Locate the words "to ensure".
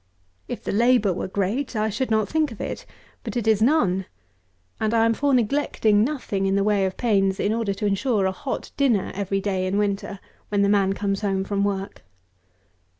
7.75-8.25